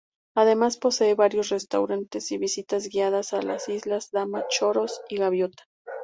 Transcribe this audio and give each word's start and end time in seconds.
Además 0.35 0.77
posee 0.77 1.13
varios 1.13 1.49
restaurantes 1.49 2.31
y 2.31 2.39
visitas 2.39 2.87
guiadas 2.89 3.33
a 3.33 3.43
las 3.43 3.69
islas 3.69 4.09
Dama, 4.09 4.47
Choros 4.49 4.99
y 5.09 5.17
Gaviota. 5.17 5.65